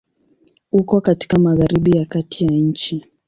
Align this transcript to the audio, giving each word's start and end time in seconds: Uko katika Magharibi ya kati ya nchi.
Uko 0.71 1.01
katika 1.01 1.39
Magharibi 1.39 1.97
ya 1.97 2.05
kati 2.05 2.45
ya 2.45 2.51
nchi. 2.51 3.05